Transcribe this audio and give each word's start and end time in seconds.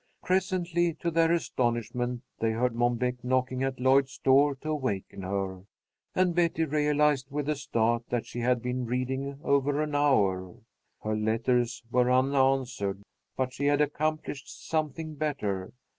Presently, 0.23 0.95
to 0.95 1.11
their 1.11 1.31
astonishment, 1.31 2.23
they 2.39 2.53
heard 2.53 2.73
Mom 2.73 2.95
Beck 2.95 3.23
knocking 3.23 3.61
at 3.61 3.79
Lloyd's 3.79 4.17
door 4.17 4.55
to 4.55 4.69
awaken 4.71 5.21
her, 5.21 5.61
and 6.15 6.33
Betty 6.33 6.65
realized 6.65 7.29
with 7.29 7.47
a 7.47 7.55
start 7.55 8.09
that 8.09 8.25
she 8.25 8.39
had 8.39 8.63
been 8.63 8.87
reading 8.87 9.39
over 9.43 9.79
an 9.79 9.93
hour. 9.93 10.55
Her 11.03 11.15
letters 11.15 11.83
were 11.91 12.09
unanswered, 12.11 13.03
but 13.37 13.53
she 13.53 13.67
had 13.67 13.79
accomplished 13.79 14.67
something 14.67 15.13
better. 15.13 15.71